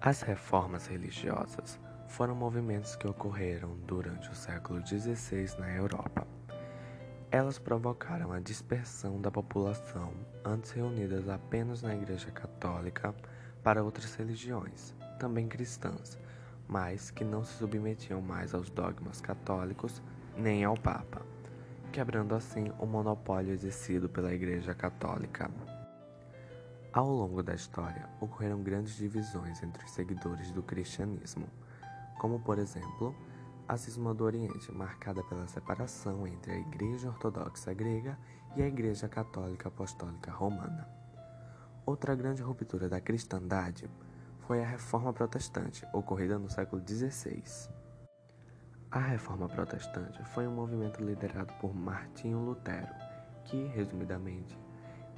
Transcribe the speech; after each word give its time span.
As 0.00 0.22
reformas 0.22 0.86
religiosas 0.86 1.76
foram 2.06 2.32
movimentos 2.32 2.94
que 2.94 3.08
ocorreram 3.08 3.76
durante 3.84 4.30
o 4.30 4.34
século 4.34 4.80
XVI 4.86 5.58
na 5.58 5.74
Europa. 5.74 6.24
Elas 7.32 7.58
provocaram 7.58 8.30
a 8.30 8.38
dispersão 8.38 9.20
da 9.20 9.28
população, 9.28 10.12
antes 10.44 10.70
reunidas 10.70 11.28
apenas 11.28 11.82
na 11.82 11.96
Igreja 11.96 12.30
Católica, 12.30 13.12
para 13.60 13.82
outras 13.82 14.14
religiões, 14.14 14.94
também 15.18 15.48
cristãs, 15.48 16.16
mas 16.68 17.10
que 17.10 17.24
não 17.24 17.42
se 17.42 17.54
submetiam 17.54 18.22
mais 18.22 18.54
aos 18.54 18.70
dogmas 18.70 19.20
católicos 19.20 20.00
nem 20.36 20.62
ao 20.62 20.76
Papa, 20.76 21.22
quebrando 21.90 22.36
assim 22.36 22.70
o 22.78 22.86
monopólio 22.86 23.52
exercido 23.52 24.08
pela 24.08 24.32
Igreja 24.32 24.74
Católica. 24.74 25.50
Ao 26.98 27.08
longo 27.08 27.44
da 27.44 27.54
história, 27.54 28.08
ocorreram 28.20 28.60
grandes 28.60 28.96
divisões 28.96 29.62
entre 29.62 29.84
os 29.84 29.92
seguidores 29.92 30.50
do 30.50 30.64
cristianismo, 30.64 31.46
como, 32.18 32.40
por 32.40 32.58
exemplo, 32.58 33.14
a 33.68 33.76
cisma 33.76 34.12
do 34.12 34.24
Oriente, 34.24 34.72
marcada 34.72 35.22
pela 35.22 35.46
separação 35.46 36.26
entre 36.26 36.50
a 36.50 36.58
Igreja 36.58 37.06
Ortodoxa 37.06 37.72
Grega 37.72 38.18
e 38.56 38.62
a 38.62 38.66
Igreja 38.66 39.06
Católica 39.08 39.68
Apostólica 39.68 40.32
Romana. 40.32 40.88
Outra 41.86 42.16
grande 42.16 42.42
ruptura 42.42 42.88
da 42.88 43.00
cristandade 43.00 43.88
foi 44.40 44.60
a 44.60 44.66
Reforma 44.66 45.12
Protestante, 45.12 45.86
ocorrida 45.92 46.36
no 46.36 46.50
século 46.50 46.82
XVI. 46.84 47.70
A 48.90 48.98
Reforma 48.98 49.48
Protestante 49.48 50.20
foi 50.34 50.48
um 50.48 50.56
movimento 50.56 51.00
liderado 51.00 51.54
por 51.60 51.72
Martinho 51.72 52.40
Lutero, 52.40 52.92
que, 53.44 53.68
resumidamente, 53.68 54.58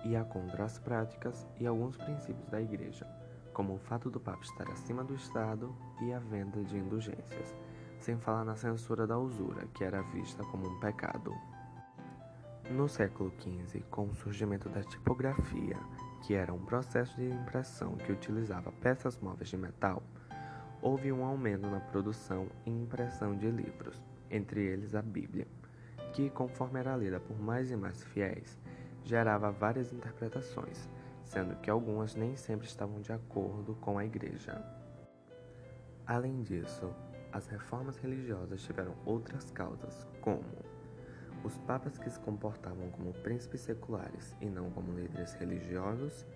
ia 0.05 0.25
contra 0.25 0.65
as 0.65 0.79
práticas 0.79 1.47
e 1.59 1.67
alguns 1.67 1.97
princípios 1.97 2.49
da 2.49 2.61
Igreja, 2.61 3.07
como 3.53 3.75
o 3.75 3.79
fato 3.79 4.11
do 4.11 4.21
Papa 4.21 4.43
estar 4.43 4.71
acima 4.71 5.05
do 5.05 5.15
Estado 5.15 5.75
e 6.01 6.13
a 6.13 6.19
venda 6.19 6.63
de 6.65 6.79
indulgências, 6.79 7.55
sem 7.99 8.16
falar 8.19 8.45
na 8.45 8.57
censura 8.57 9.07
da 9.07 9.19
usura, 9.19 9.66
que 9.74 9.85
era 9.85 10.02
vista 10.02 10.43
como 10.45 10.69
um 10.69 10.80
pecado. 10.80 11.35
No 12.71 12.89
século 12.89 13.33
XV, 13.41 13.83
com 13.91 14.07
o 14.07 14.15
surgimento 14.15 14.69
da 14.69 14.83
tipografia, 14.83 15.77
que 16.23 16.35
era 16.35 16.52
um 16.52 16.65
processo 16.65 17.17
de 17.17 17.29
impressão 17.29 17.96
que 17.96 18.13
utilizava 18.13 18.71
peças 18.73 19.19
móveis 19.19 19.49
de 19.49 19.57
metal, 19.57 20.02
houve 20.80 21.13
um 21.13 21.24
aumento 21.24 21.67
na 21.67 21.80
produção 21.80 22.46
e 22.65 22.71
impressão 22.71 23.37
de 23.37 23.51
livros, 23.51 24.01
entre 24.30 24.65
eles 24.65 24.95
a 24.95 25.02
Bíblia, 25.02 25.46
que, 26.13 26.30
conforme 26.30 26.79
era 26.80 26.96
lida 26.96 27.21
por 27.21 27.39
mais 27.39 27.71
e 27.71 27.77
mais 27.77 28.02
fiéis, 28.02 28.59
gerava 29.04 29.51
várias 29.51 29.93
interpretações, 29.93 30.88
sendo 31.24 31.56
que 31.56 31.70
algumas 31.70 32.15
nem 32.15 32.37
sempre 32.37 32.66
estavam 32.66 33.01
de 33.01 33.12
acordo 33.12 33.74
com 33.76 33.98
a 33.98 34.04
Igreja. 34.04 34.62
Além 36.06 36.43
disso, 36.43 36.93
as 37.32 37.46
reformas 37.46 37.96
religiosas 37.96 38.62
tiveram 38.62 38.95
outras 39.04 39.51
causas, 39.51 40.06
como 40.21 40.45
os 41.45 41.56
papas 41.59 41.96
que 41.96 42.10
se 42.10 42.18
comportavam 42.21 42.90
como 42.90 43.12
príncipes 43.12 43.62
seculares 43.62 44.34
e 44.40 44.46
não 44.46 44.71
como 44.71 44.93
líderes 44.93 45.32
religiosos, 45.34 46.26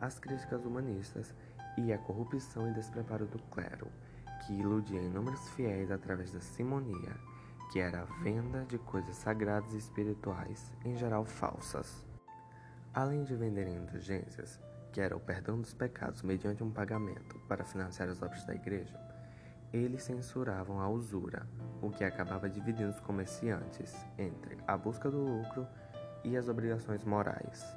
as 0.00 0.18
críticas 0.18 0.64
humanistas 0.64 1.34
e 1.78 1.92
a 1.92 1.98
corrupção 1.98 2.68
e 2.68 2.74
despreparo 2.74 3.26
do 3.26 3.38
clero, 3.50 3.86
que 4.44 4.52
iludia 4.52 5.00
inúmeros 5.00 5.48
fiéis 5.50 5.90
através 5.90 6.32
da 6.32 6.40
simonia 6.40 7.16
que 7.72 7.80
era 7.80 8.02
a 8.02 8.22
venda 8.22 8.64
de 8.64 8.78
coisas 8.78 9.16
sagradas 9.16 9.72
e 9.74 9.78
espirituais, 9.78 10.72
em 10.84 10.96
geral 10.96 11.24
falsas. 11.24 12.04
Além 12.94 13.24
de 13.24 13.34
venderem 13.34 13.76
indulgências, 13.76 14.60
que 14.92 15.00
era 15.00 15.16
o 15.16 15.20
perdão 15.20 15.60
dos 15.60 15.74
pecados 15.74 16.22
mediante 16.22 16.64
um 16.64 16.70
pagamento 16.70 17.38
para 17.48 17.64
financiar 17.64 18.08
as 18.08 18.22
obras 18.22 18.44
da 18.44 18.54
igreja, 18.54 18.98
eles 19.72 20.02
censuravam 20.02 20.80
a 20.80 20.88
usura, 20.88 21.46
o 21.82 21.90
que 21.90 22.04
acabava 22.04 22.48
dividindo 22.48 22.90
os 22.90 23.00
comerciantes 23.00 23.94
entre 24.16 24.56
a 24.66 24.76
busca 24.76 25.10
do 25.10 25.18
lucro 25.18 25.66
e 26.24 26.36
as 26.36 26.48
obrigações 26.48 27.04
morais. 27.04 27.76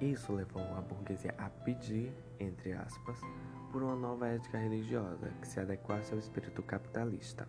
Isso 0.00 0.32
levou 0.32 0.62
a 0.76 0.80
burguesia 0.80 1.34
a 1.38 1.48
pedir, 1.48 2.12
entre 2.40 2.72
aspas, 2.72 3.20
por 3.70 3.82
uma 3.82 3.94
nova 3.94 4.26
ética 4.26 4.58
religiosa 4.58 5.28
que 5.40 5.46
se 5.46 5.60
adequasse 5.60 6.12
ao 6.12 6.18
espírito 6.18 6.62
capitalista. 6.62 7.46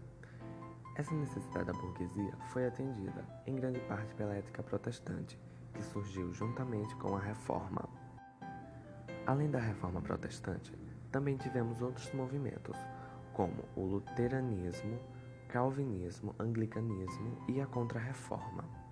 Essa 0.95 1.13
necessidade 1.15 1.65
da 1.65 1.73
burguesia 1.73 2.37
foi 2.51 2.67
atendida, 2.67 3.25
em 3.47 3.55
grande 3.55 3.79
parte, 3.81 4.13
pela 4.13 4.35
ética 4.35 4.61
protestante, 4.61 5.39
que 5.73 5.81
surgiu 5.81 6.31
juntamente 6.31 6.95
com 6.97 7.15
a 7.15 7.19
Reforma. 7.19 7.89
Além 9.25 9.49
da 9.49 9.59
Reforma 9.59 10.01
Protestante, 10.01 10.71
também 11.11 11.35
tivemos 11.37 11.81
outros 11.81 12.11
movimentos, 12.13 12.77
como 13.33 13.63
o 13.75 13.85
luteranismo, 13.85 14.99
calvinismo, 15.47 16.35
anglicanismo 16.37 17.43
e 17.47 17.59
a 17.59 17.65
Contra-Reforma. 17.65 18.82